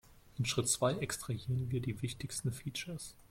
[0.39, 3.15] In Schritt zwei extrahieren wir die wichtigsten Features.